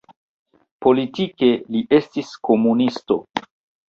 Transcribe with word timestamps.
Politike 0.85 1.49
li 1.75 1.81
estis 1.97 2.31
komunisto. 2.49 3.19